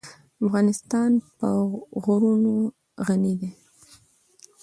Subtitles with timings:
[0.45, 1.49] افغانستان په
[2.03, 2.53] غرونه
[3.05, 3.49] غني دی.